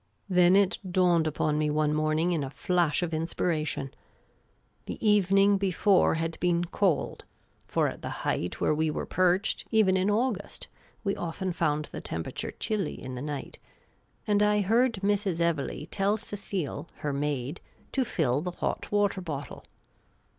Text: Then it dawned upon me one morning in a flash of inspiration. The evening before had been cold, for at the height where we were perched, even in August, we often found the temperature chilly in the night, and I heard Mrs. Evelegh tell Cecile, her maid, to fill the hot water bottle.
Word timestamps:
Then 0.27 0.55
it 0.55 0.79
dawned 0.91 1.27
upon 1.27 1.59
me 1.59 1.69
one 1.69 1.93
morning 1.93 2.31
in 2.31 2.43
a 2.43 2.49
flash 2.49 3.03
of 3.03 3.13
inspiration. 3.13 3.93
The 4.87 4.97
evening 5.07 5.59
before 5.59 6.15
had 6.15 6.39
been 6.39 6.65
cold, 6.65 7.23
for 7.67 7.87
at 7.87 8.01
the 8.01 8.09
height 8.25 8.59
where 8.59 8.73
we 8.73 8.89
were 8.89 9.05
perched, 9.05 9.67
even 9.69 9.95
in 9.95 10.09
August, 10.09 10.67
we 11.03 11.15
often 11.15 11.53
found 11.53 11.85
the 11.85 12.01
temperature 12.01 12.49
chilly 12.49 12.99
in 12.99 13.13
the 13.13 13.21
night, 13.21 13.59
and 14.25 14.41
I 14.41 14.61
heard 14.61 14.93
Mrs. 15.03 15.39
Evelegh 15.39 15.91
tell 15.91 16.17
Cecile, 16.17 16.89
her 17.01 17.13
maid, 17.13 17.61
to 17.91 18.03
fill 18.03 18.41
the 18.41 18.49
hot 18.49 18.91
water 18.91 19.21
bottle. 19.21 19.65